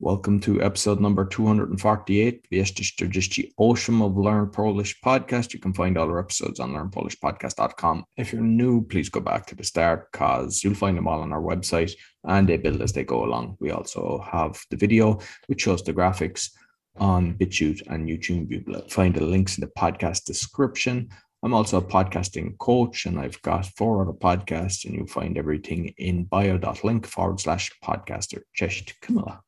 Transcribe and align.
Welcome 0.00 0.40
to 0.40 0.60
episode 0.60 1.00
number 1.00 1.24
248, 1.24 2.48
the 2.50 3.52
Ocean 3.58 4.02
of 4.02 4.16
Learn 4.16 4.50
Polish 4.50 5.00
podcast. 5.00 5.54
You 5.54 5.60
can 5.60 5.72
find 5.72 5.96
all 5.96 6.08
our 6.08 6.18
episodes 6.18 6.58
on 6.58 6.72
learnpolishpodcast.com. 6.72 8.04
If 8.16 8.32
you're 8.32 8.42
new, 8.42 8.84
please 8.84 9.08
go 9.08 9.20
back 9.20 9.46
to 9.46 9.54
the 9.54 9.62
start 9.62 10.10
because 10.10 10.64
you'll 10.64 10.74
find 10.74 10.98
them 10.98 11.06
all 11.06 11.20
on 11.20 11.32
our 11.32 11.40
website 11.40 11.92
and 12.24 12.48
they 12.48 12.56
build 12.56 12.82
as 12.82 12.92
they 12.92 13.04
go 13.04 13.24
along. 13.24 13.56
We 13.60 13.70
also 13.70 14.18
have 14.30 14.60
the 14.68 14.76
video, 14.76 15.20
which 15.46 15.62
shows 15.62 15.84
the 15.84 15.94
graphics 15.94 16.50
on 16.96 17.34
BitChute 17.34 17.86
and 17.86 18.08
YouTube. 18.08 18.50
You'll 18.50 18.88
find 18.88 19.14
the 19.14 19.24
links 19.24 19.58
in 19.58 19.62
the 19.62 19.72
podcast 19.78 20.24
description. 20.24 21.08
I'm 21.44 21.54
also 21.54 21.78
a 21.78 21.82
podcasting 21.82 22.58
coach 22.58 23.06
and 23.06 23.20
I've 23.20 23.40
got 23.42 23.66
four 23.76 24.02
other 24.02 24.12
podcasts, 24.12 24.86
and 24.86 24.94
you'll 24.94 25.06
find 25.06 25.38
everything 25.38 25.94
in 25.98 26.24
bio.link 26.24 27.06
forward 27.06 27.38
slash 27.38 27.70
podcaster. 27.82 28.40
Cześć, 28.54 28.98
Kamila. 29.00 29.40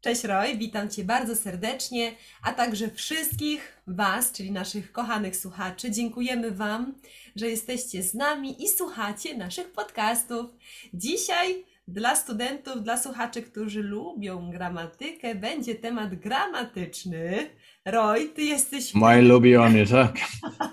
Cześć 0.00 0.24
Roy, 0.24 0.56
witam 0.56 0.90
Cię 0.90 1.04
bardzo 1.04 1.36
serdecznie, 1.36 2.12
a 2.42 2.52
także 2.52 2.90
wszystkich 2.90 3.82
Was, 3.86 4.32
czyli 4.32 4.52
naszych 4.52 4.92
kochanych 4.92 5.36
słuchaczy. 5.36 5.90
Dziękujemy 5.90 6.50
Wam, 6.50 6.94
że 7.36 7.48
jesteście 7.48 8.02
z 8.02 8.14
nami 8.14 8.62
i 8.64 8.68
słuchacie 8.68 9.36
naszych 9.36 9.72
podcastów. 9.72 10.50
Dzisiaj 10.94 11.64
dla 11.88 12.16
studentów, 12.16 12.82
dla 12.82 12.96
słuchaczy, 12.96 13.42
którzy 13.42 13.82
lubią 13.82 14.50
gramatykę, 14.50 15.34
będzie 15.34 15.74
temat 15.74 16.14
gramatyczny. 16.14 17.50
Roy, 17.84 18.28
Ty 18.28 18.42
jesteś... 18.42 18.94
Mój 18.94 19.22
lubiony, 19.22 19.86
tak? 19.86 20.16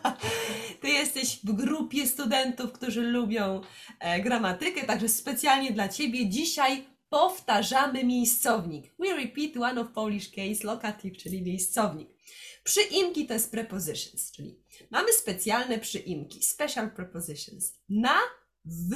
Ty 0.82 0.88
jesteś 0.88 1.40
w 1.44 1.52
grupie 1.52 2.08
studentów, 2.08 2.72
którzy 2.72 3.02
lubią 3.02 3.62
e, 4.00 4.20
gramatykę, 4.22 4.86
także 4.86 5.10
specjalnie 5.10 5.72
dla 5.72 5.88
Ciebie 5.88 6.30
dzisiaj 6.30 6.97
powtarzamy 7.10 8.04
miejscownik. 8.04 8.96
We 9.00 9.16
repeat 9.16 9.58
one 9.58 9.82
of 9.82 9.92
Polish 9.92 10.30
case 10.30 10.64
locative, 10.64 11.18
czyli 11.18 11.42
miejscownik. 11.42 12.10
Przyimki 12.64 13.28
to 13.28 13.34
jest 13.34 13.52
prepositions, 13.52 14.32
czyli 14.32 14.60
mamy 14.92 15.14
specjalne 15.14 15.80
przyimki, 15.80 16.44
special 16.44 16.92
prepositions. 16.92 17.74
Na, 17.90 18.20
w, 18.66 18.96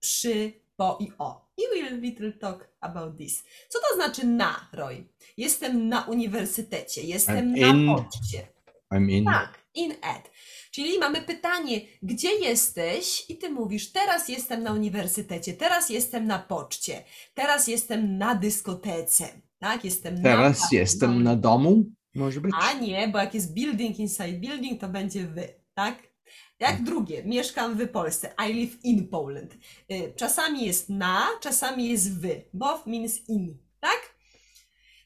przy, 0.00 0.52
po 0.76 0.98
i 1.00 1.12
o. 1.18 1.48
I 1.56 1.62
we'll 1.62 2.00
little 2.00 2.32
talk 2.32 2.68
about 2.80 3.18
this. 3.18 3.44
Co 3.68 3.78
to 3.78 3.94
znaczy 3.94 4.26
na, 4.26 4.68
Roy? 4.72 5.04
Jestem 5.36 5.88
na 5.88 6.02
uniwersytecie, 6.02 7.02
jestem 7.02 7.54
I'm 7.54 7.60
na 7.60 7.66
in. 7.66 7.86
poczcie. 7.86 8.48
I'm 8.92 9.10
in. 9.10 9.24
Tak, 9.24 9.63
in 9.74 9.94
at. 10.02 10.30
Czyli 10.70 10.98
mamy 10.98 11.22
pytanie, 11.22 11.80
gdzie 12.02 12.34
jesteś? 12.34 13.24
I 13.30 13.38
ty 13.38 13.50
mówisz, 13.50 13.92
teraz 13.92 14.28
jestem 14.28 14.62
na 14.62 14.72
uniwersytecie, 14.72 15.52
teraz 15.52 15.90
jestem 15.90 16.26
na 16.26 16.38
poczcie, 16.38 17.04
teraz 17.34 17.68
jestem 17.68 18.18
na 18.18 18.34
dyskotece. 18.34 19.28
Tak, 19.58 19.84
jestem 19.84 20.14
na. 20.14 20.22
Teraz 20.22 20.60
parku, 20.60 20.74
jestem 20.74 21.22
na 21.22 21.36
domu, 21.36 21.84
może 22.14 22.40
być? 22.40 22.52
A 22.60 22.72
nie, 22.72 23.08
bo 23.08 23.18
jak 23.18 23.34
jest 23.34 23.54
building 23.54 23.98
inside 23.98 24.32
building, 24.32 24.80
to 24.80 24.88
będzie 24.88 25.26
wy, 25.26 25.48
tak? 25.74 26.14
Jak 26.60 26.82
drugie, 26.82 27.24
mieszkam 27.24 27.74
w 27.78 27.88
Polsce. 27.88 28.34
I 28.48 28.52
live 28.52 28.84
in 28.84 29.08
Poland. 29.08 29.54
Y, 29.92 30.12
Czasami 30.16 30.66
jest 30.66 30.88
na, 30.88 31.26
czasami 31.40 31.88
jest 31.88 32.20
wy. 32.20 32.44
Both 32.52 32.86
means 32.86 33.28
in, 33.28 33.58
tak? 33.80 34.14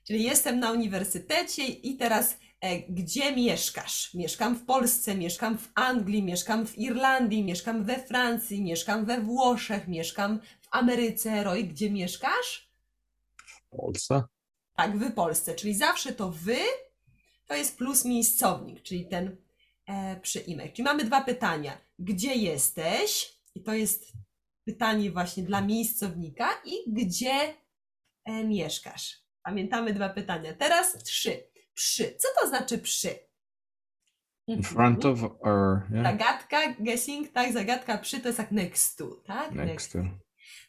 Czyli 0.06 0.22
jestem 0.25 0.60
na 0.60 0.72
uniwersytecie 0.72 1.64
i 1.64 1.97
teraz 1.97 2.36
gdzie 2.88 3.36
mieszkasz? 3.36 4.14
Mieszkam 4.14 4.56
w 4.56 4.64
Polsce, 4.64 5.14
mieszkam 5.14 5.58
w 5.58 5.68
Anglii, 5.74 6.22
mieszkam 6.22 6.66
w 6.66 6.78
Irlandii, 6.78 7.44
mieszkam 7.44 7.84
we 7.84 7.98
Francji, 7.98 8.62
mieszkam 8.62 9.04
we 9.04 9.20
Włoszech, 9.20 9.88
mieszkam 9.88 10.40
w 10.60 10.68
Ameryce. 10.70 11.44
Roy, 11.44 11.64
gdzie 11.64 11.90
mieszkasz? 11.90 12.70
W 13.36 13.76
Polsce. 13.76 14.22
Tak, 14.76 14.98
w 14.98 15.14
Polsce. 15.14 15.54
Czyli 15.54 15.74
zawsze 15.74 16.12
to 16.12 16.30
wy 16.30 16.58
to 17.46 17.54
jest 17.54 17.78
plus 17.78 18.04
miejscownik, 18.04 18.82
czyli 18.82 19.06
ten 19.06 19.36
e, 19.86 20.20
przyimek. 20.20 20.72
Czyli 20.72 20.84
mamy 20.84 21.04
dwa 21.04 21.20
pytania. 21.20 21.78
Gdzie 21.98 22.34
jesteś? 22.34 23.38
I 23.54 23.62
to 23.62 23.74
jest 23.74 24.12
pytanie 24.64 25.10
właśnie 25.10 25.42
dla 25.42 25.60
miejscownika. 25.60 26.48
I 26.64 26.92
gdzie 26.92 27.54
e, 28.24 28.44
mieszkasz? 28.44 29.22
Pamiętamy 29.42 29.94
dwa 29.94 30.08
pytania. 30.08 30.54
Teraz 30.54 30.98
trzy. 31.04 31.48
Przy. 31.78 32.16
Co 32.19 32.28
to 32.41 32.49
znaczy 32.49 32.78
przy? 32.78 33.15
In 34.47 34.62
front 34.62 35.05
of 35.05 35.19
or 35.41 35.83
yeah, 35.93 36.05
Zagadka, 36.05 36.72
guessing, 36.81 37.33
tak, 37.33 37.53
zagadka 37.53 37.99
przy 37.99 38.21
to 38.21 38.28
jest 38.28 38.39
jak 38.39 38.53
next 38.53 38.99
to, 38.99 39.06
tak? 39.27 39.53
next 39.53 39.93
to. 39.93 39.99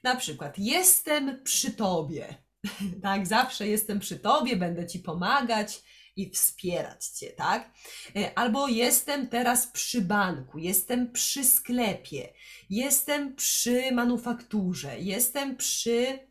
Na 0.03 0.15
przykład, 0.15 0.59
jestem 0.59 1.43
przy 1.43 1.71
tobie. 1.71 2.35
tak, 3.03 3.27
zawsze 3.27 3.67
jestem 3.67 3.99
przy 3.99 4.19
tobie, 4.19 4.55
będę 4.55 4.87
ci 4.87 4.99
pomagać 4.99 5.83
i 6.15 6.31
wspierać 6.31 7.05
cię, 7.05 7.31
tak? 7.31 7.71
E, 8.15 8.37
Albo 8.37 8.67
jestem 8.67 9.27
teraz 9.27 9.67
przy 9.67 10.01
banku, 10.01 10.57
jestem 10.57 11.11
przy 11.11 11.43
sklepie, 11.43 12.33
jestem 12.69 13.35
przy 13.35 13.91
manufakturze, 13.91 14.99
jestem 14.99 15.57
przy. 15.57 16.28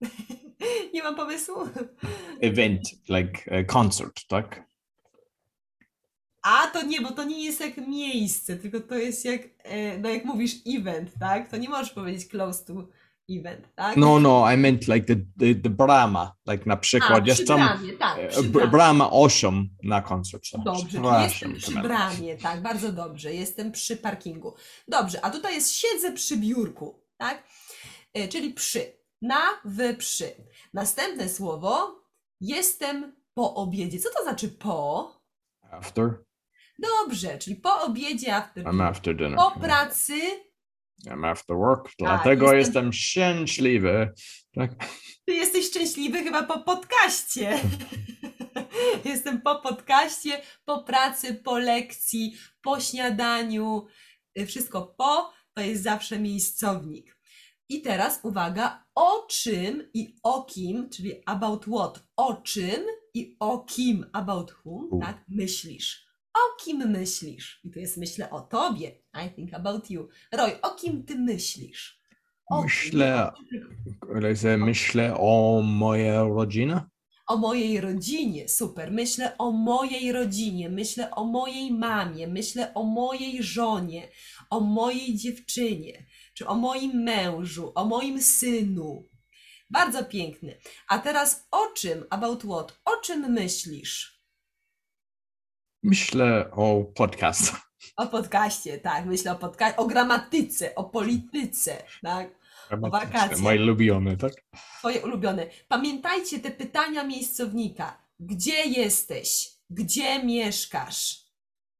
Nie 0.94 1.02
mam 1.02 1.16
pomysłu. 1.16 1.54
Event, 2.40 2.80
like 3.08 3.58
a 3.58 3.64
concert, 3.64 4.28
tak? 4.28 4.68
A 6.42 6.66
to 6.66 6.82
nie, 6.82 7.00
bo 7.00 7.12
to 7.12 7.24
nie 7.24 7.44
jest 7.44 7.60
jak 7.60 7.76
miejsce, 7.88 8.56
tylko 8.56 8.80
to 8.80 8.94
jest 8.94 9.24
jak, 9.24 9.40
e, 9.64 9.98
no 9.98 10.08
jak 10.08 10.24
mówisz 10.24 10.52
event, 10.66 11.10
tak? 11.20 11.50
To 11.50 11.56
nie 11.56 11.68
możesz 11.68 11.90
powiedzieć 11.90 12.28
close 12.28 12.64
to 12.64 12.88
event, 13.30 13.68
tak? 13.74 13.96
No, 13.96 14.20
no, 14.20 14.52
I 14.52 14.56
meant 14.56 14.88
like 14.88 15.06
the, 15.06 15.16
the, 15.38 15.60
the 15.62 15.70
brama, 15.70 16.36
like 16.46 16.64
na 16.66 16.74
A, 16.74 16.76
przykład 16.76 17.22
przy 17.22 17.30
jestem 17.30 17.56
bramie, 17.56 17.92
tak, 17.92 18.18
e, 18.18 18.28
przy 18.28 18.42
brama 18.42 19.10
8 19.10 19.68
na 19.82 20.02
koncert. 20.02 20.42
Dobrze, 20.64 21.00
jestem 21.22 21.54
przy 21.54 21.72
bramie, 21.72 22.36
tak, 22.36 22.62
bardzo 22.62 22.92
dobrze, 22.92 23.34
jestem 23.34 23.72
przy 23.72 23.96
parkingu. 23.96 24.54
Dobrze, 24.88 25.24
a 25.24 25.30
tutaj 25.30 25.54
jest 25.54 25.72
siedzę 25.72 26.12
przy 26.12 26.36
biurku, 26.36 27.02
tak? 27.16 27.44
E, 28.14 28.28
Czyli 28.28 28.52
przy, 28.52 28.97
na, 29.22 29.40
w, 29.64 29.96
przy. 29.96 30.30
Następne 30.74 31.28
słowo, 31.28 32.00
jestem 32.40 33.16
po 33.34 33.54
obiedzie. 33.54 33.98
Co 33.98 34.08
to 34.16 34.22
znaczy 34.22 34.48
po? 34.48 35.12
After? 35.70 36.24
Dobrze, 36.78 37.38
czyli 37.38 37.56
po 37.56 37.82
obiedzie, 37.82 38.34
after 38.36 38.64
I'm 38.64 38.82
after 38.82 39.16
dinner. 39.16 39.36
po 39.36 39.60
pracy, 39.60 40.14
I'm 41.06 41.26
after 41.30 41.56
work, 41.56 41.90
dlatego 41.98 42.44
jestem- 42.52 42.58
jestem 42.58 42.92
szczęśliwy. 42.92 44.12
Tak? 44.54 44.70
Ty 45.24 45.34
jesteś 45.34 45.66
szczęśliwy 45.66 46.22
chyba 46.22 46.42
po 46.42 46.58
podcaście. 46.58 47.58
Jestem 49.04 49.40
po 49.42 49.60
podcaście, 49.60 50.42
po 50.64 50.82
pracy, 50.82 51.34
po 51.34 51.58
lekcji, 51.58 52.36
po 52.62 52.80
śniadaniu. 52.80 53.86
Y, 54.38 54.46
Wszystko 54.46 54.82
po 54.98 55.32
to 55.54 55.62
jest 55.62 55.82
zawsze 55.82 56.18
miejscownik. 56.18 57.17
I 57.68 57.82
teraz 57.82 58.20
uwaga, 58.22 58.84
o 58.94 59.26
czym 59.28 59.82
i 59.94 60.16
o 60.22 60.44
kim, 60.44 60.88
czyli 60.90 61.12
about 61.26 61.64
what, 61.64 62.04
o 62.16 62.34
czym 62.34 62.82
i 63.14 63.36
o 63.40 63.58
kim, 63.64 64.06
about 64.12 64.50
whom, 64.64 65.00
tak, 65.00 65.24
myślisz. 65.28 66.08
O 66.34 66.64
kim 66.64 66.90
myślisz? 66.90 67.60
I 67.64 67.70
tu 67.70 67.78
jest 67.78 67.96
myślę 67.96 68.30
o 68.30 68.40
tobie. 68.40 69.02
I 69.26 69.34
think 69.34 69.54
about 69.54 69.90
you. 69.90 70.08
Roy, 70.32 70.60
o 70.62 70.70
kim 70.74 71.04
ty 71.04 71.14
myślisz? 71.14 71.98
O? 72.50 72.62
Myślę, 72.62 73.30
ale 74.14 74.58
myślę 74.58 75.14
o 75.18 75.62
mojej 75.62 76.18
rodzinie. 76.18 76.80
o 77.28 77.36
mojej 77.36 77.80
rodzinie, 77.80 78.48
super. 78.48 78.92
Myślę 78.92 79.38
o 79.38 79.52
mojej 79.52 80.12
rodzinie, 80.12 80.68
myślę 80.68 81.10
o 81.10 81.24
mojej 81.24 81.72
mamie, 81.72 82.26
myślę 82.26 82.74
o 82.74 82.82
mojej 82.82 83.42
żonie, 83.42 84.08
o 84.50 84.60
mojej 84.60 85.16
dziewczynie, 85.16 86.06
czy 86.38 86.46
o 86.46 86.54
moim 86.54 87.02
mężu, 87.02 87.72
o 87.74 87.84
moim 87.84 88.22
synu. 88.22 89.08
Bardzo 89.70 90.04
piękny. 90.04 90.58
A 90.88 90.98
teraz 90.98 91.48
o 91.50 91.66
czym, 91.66 92.04
about 92.10 92.42
what? 92.42 92.80
O 92.84 92.96
czym 92.96 93.32
myślisz? 93.32 94.22
Myślę 95.82 96.50
o 96.50 96.84
podcast. 96.94 97.52
O 97.96 98.06
podcaście, 98.06 98.78
tak, 98.78 99.06
myślę 99.06 99.32
o 99.32 99.36
podcaście, 99.36 99.76
o 99.76 99.86
gramatyce, 99.86 100.74
o 100.74 100.84
polityce, 100.84 101.82
tak? 102.02 102.30
wakacjach. 102.70 103.38
Moje 103.40 103.62
ulubione, 103.62 104.16
tak? 104.16 104.32
Twoje 104.78 105.00
ulubione. 105.04 105.46
Pamiętajcie 105.68 106.38
te 106.38 106.50
pytania 106.50 107.04
miejscownika. 107.04 108.02
Gdzie 108.20 108.64
jesteś? 108.64 109.48
Gdzie 109.70 110.24
mieszkasz? 110.24 111.16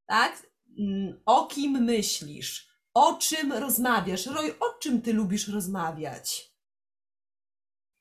Tak? 0.05 0.43
Mm, 0.79 1.21
O 1.25 1.47
kim 1.47 1.71
myślisz? 1.71 2.68
O 2.93 3.13
czym 3.21 3.53
rozmawiasz? 3.53 4.25
Roy, 4.25 4.53
o 4.59 4.79
czym 4.81 5.01
ty 5.01 5.13
lubisz 5.13 5.47
rozmawiać? 5.47 6.49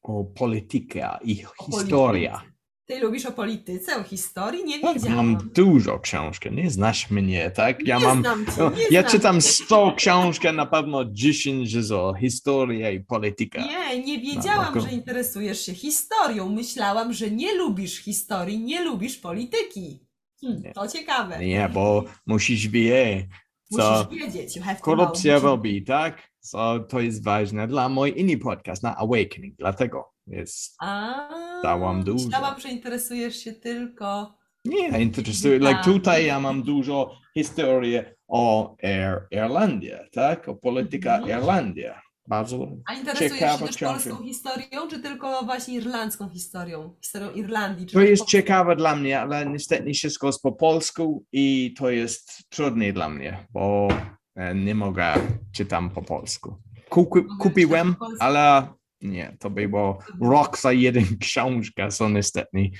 O 0.02 0.24
polityka 0.24 1.18
i 1.24 1.44
O 1.44 1.64
historia. 1.64 2.32
polityce. 2.32 2.58
Ty 2.86 3.00
lubisz 3.00 3.26
o 3.26 3.32
polityce, 3.32 3.96
o 3.96 4.02
historii? 4.02 4.64
Nie 4.64 4.80
Tak, 4.80 4.94
wiedziałam. 4.94 5.16
mam 5.32 5.50
dużo 5.54 5.98
książki, 5.98 6.50
nie 6.52 6.70
znasz 6.70 7.10
mnie, 7.10 7.50
tak? 7.50 7.86
Ja 7.86 7.98
nie 7.98 8.04
mam. 8.04 8.20
znam 8.20 8.46
cię, 8.46 8.52
No, 8.58 8.70
ja 8.90 9.00
znam 9.00 9.12
czytam 9.12 9.36
cię. 9.40 9.48
100 9.48 9.92
książek, 9.96 10.52
na 10.54 10.66
pewno 10.66 11.04
10 11.04 11.72
jest 11.72 11.90
o 11.90 12.14
historii 12.14 12.94
i 12.94 13.00
polityka. 13.00 13.62
Nie, 13.66 14.02
nie 14.04 14.18
wiedziałam, 14.18 14.74
No, 14.74 14.80
że 14.80 14.90
interesujesz 14.90 15.66
się 15.66 15.74
historią. 15.74 16.48
Myślałam, 16.48 17.12
że 17.12 17.30
nie 17.30 17.54
lubisz 17.54 17.98
historii, 17.98 18.58
nie 18.60 18.84
lubisz 18.84 19.16
polityki. 19.18 20.06
Hm, 20.40 20.62
Nie. 20.62 20.72
to 20.72 20.88
ciekawe. 20.88 21.38
Nie, 21.46 21.68
bo 21.74 22.04
musisz 22.26 22.68
wiedzieć, 22.68 23.26
co 23.70 24.04
Musisz 24.10 24.20
wiedzieć. 24.20 24.56
You 24.56 24.62
have 24.62 24.76
to 24.76 24.82
korupcja 24.82 25.32
know. 25.32 25.44
robi, 25.44 25.84
tak? 25.84 26.28
So, 26.40 26.78
to 26.80 27.00
jest 27.00 27.24
ważne 27.24 27.68
dla 27.68 27.88
mój 27.88 28.14
inny 28.20 28.38
podcast 28.38 28.82
na 28.82 28.96
Awakening, 28.96 29.56
dlatego 29.58 30.12
jest. 30.26 30.76
A, 30.80 31.28
Dałam 31.62 32.04
dużo. 32.04 32.24
Myślałam, 32.24 32.60
że 32.60 32.68
interesujesz 32.68 33.36
się 33.36 33.52
tylko... 33.52 34.34
Nie, 34.64 34.88
interesuje. 35.02 35.58
Like 35.58 35.70
Tak. 35.74 35.84
tutaj 35.84 36.26
ja 36.26 36.40
mam 36.40 36.62
dużo 36.62 37.10
historii 37.34 37.98
o 38.28 38.76
Air, 38.82 39.26
Irlandia, 39.30 39.98
tak? 40.12 40.48
O 40.48 40.54
polityka 40.56 41.16
Mhm. 41.16 41.40
Irlandia. 41.40 42.00
Bardzo 42.28 42.68
A 42.86 42.94
interesujesz 42.94 43.32
Ciekawa 43.32 43.58
się 43.58 43.66
też 43.66 43.76
książka. 43.76 44.10
polską 44.10 44.24
historią, 44.24 44.88
czy 44.90 45.00
tylko 45.02 45.42
właśnie 45.44 45.74
irlandzką 45.74 46.28
historią? 46.28 46.94
Historią 47.02 47.30
Irlandii? 47.32 47.86
To 47.86 48.00
jest 48.00 48.22
po- 48.22 48.28
ciekawe 48.28 48.76
dla 48.76 48.96
mnie, 48.96 49.20
ale 49.20 49.46
niestety 49.46 49.84
nie 49.84 49.94
wszystko 49.94 50.26
jest 50.26 50.42
po 50.42 50.52
polsku 50.52 51.24
i 51.32 51.74
to 51.78 51.90
jest 51.90 52.48
trudne 52.48 52.92
dla 52.92 53.08
mnie, 53.08 53.46
bo 53.50 53.88
e, 54.36 54.54
nie 54.54 54.74
mogę 54.74 55.14
czytam 55.52 55.90
po 55.90 56.02
polsku. 56.02 56.56
Kupi, 56.88 57.20
kupiłem, 57.40 57.96
ale 58.20 58.68
nie, 59.00 59.36
to 59.40 59.50
było 59.50 59.98
rok 60.20 60.58
za 60.58 60.72
jeden 60.72 61.04
książka, 61.20 61.90
so 61.90 62.08
niestety 62.08 62.70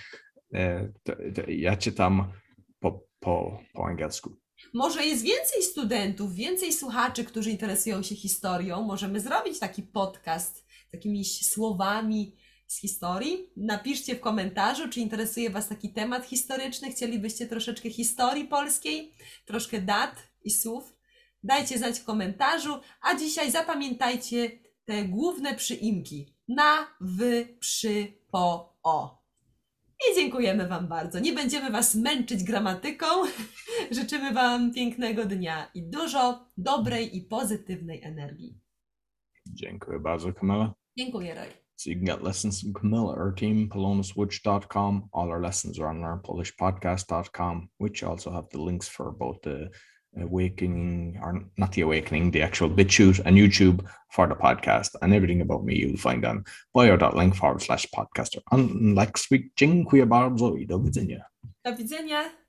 e, 0.55 0.89
to, 1.03 1.13
to 1.35 1.51
ja 1.51 1.77
czytam 1.77 2.33
po, 2.81 3.03
po, 3.21 3.61
po 3.73 3.87
angielsku. 3.87 4.37
Może 4.75 5.07
jest 5.07 5.23
więcej 5.23 5.63
studentów, 5.63 6.35
więcej 6.35 6.73
słuchaczy, 6.73 7.25
którzy 7.25 7.51
interesują 7.51 8.03
się 8.03 8.15
historią. 8.15 8.83
Możemy 8.83 9.21
zrobić 9.21 9.59
taki 9.59 9.83
podcast 9.83 10.57
z 10.91 10.93
jakimiś 10.93 11.47
słowami 11.47 12.37
z 12.67 12.81
historii. 12.81 13.51
Napiszcie 13.57 14.15
w 14.15 14.21
komentarzu, 14.21 14.89
czy 14.89 15.01
interesuje 15.01 15.51
Was 15.51 15.69
taki 15.69 15.93
temat 15.93 16.27
historyczny. 16.27 16.91
Chcielibyście 16.91 17.47
troszeczkę 17.47 17.91
historii 17.91 18.45
polskiej, 18.45 19.15
troszkę 19.47 19.81
dat 19.81 20.17
i 20.45 20.51
słów. 20.51 20.97
Dajcie 21.43 21.79
znać 21.79 21.99
w 21.99 22.05
komentarzu. 22.05 22.81
A 23.01 23.15
dzisiaj 23.15 23.51
zapamiętajcie 23.51 24.51
te 24.85 25.05
główne 25.05 25.55
przyimki. 25.55 26.35
Na, 26.49 26.97
wy, 27.01 27.57
przy, 27.61 28.13
po, 28.31 28.77
o. 28.83 29.18
I 30.07 30.15
dziękujemy 30.15 30.69
Wam 30.69 30.89
bardzo. 30.89 31.21
Nie 31.21 31.33
będziemy 31.33 31.71
Was 31.71 31.95
męczyć 31.95 32.45
gramatyką. 32.45 33.07
Życzymy 33.91 34.33
Wam 34.33 34.75
pięknego 34.75 35.25
dnia 35.25 35.71
i 35.75 35.83
dużo 35.83 36.47
dobrej 36.57 37.17
i 37.17 37.23
pozytywnej 37.23 38.03
energii. 38.03 38.61
Dziękuję 39.47 39.99
bardzo, 39.99 40.33
Camilla. 40.33 40.75
Dziękuję, 40.99 41.35
Roy. 41.35 41.47
So 41.77 41.91
you 41.91 41.97
can 41.97 42.05
get 42.05 42.23
lessons 42.23 42.61
from 42.61 42.73
Camilla, 42.73 43.15
our 43.15 43.35
team, 43.35 43.69
polonaswitch.com. 43.69 45.09
All 45.13 45.31
our 45.31 45.41
lessons 45.41 45.79
are 45.79 45.89
on 45.89 46.01
learnpolishpodcast.com, 46.01 47.69
which 47.79 48.03
also 48.03 48.33
have 48.33 48.49
the 48.49 48.59
links 48.59 48.89
for 48.89 49.13
both 49.13 49.41
the 49.43 49.71
awakening, 50.23 51.19
or 51.23 51.45
not 51.57 51.73
the 51.73 51.83
awakening, 51.83 52.31
the 52.31 52.43
actual 52.43 52.71
BitChute 52.71 53.21
and 53.25 53.37
YouTube 53.37 53.87
for 54.11 54.27
the 54.27 54.35
podcast 54.35 54.91
and 55.03 55.15
everything 55.15 55.41
about 55.41 55.65
me 55.65 55.77
you'll 55.77 55.97
find 55.97 56.25
on 56.25 56.45
bio.link 56.75 57.35
forward 57.35 57.63
slash 57.63 57.87
podcaster. 57.97 58.41
And 58.51 58.95
next 58.95 59.31
week, 59.31 59.53
dziękuję 59.57 60.07
bardzo 60.07 60.57
i 60.57 60.67
do 60.67 60.79
widzenia. 60.79 61.25
Do 61.65 61.77
widzenia. 61.77 62.48